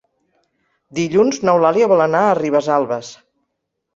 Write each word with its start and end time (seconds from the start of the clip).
Dilluns 0.99 1.37
n'Eulàlia 1.43 1.89
vol 1.93 2.03
anar 2.07 2.21
a 2.29 2.33
Ribesalbes. 2.39 3.13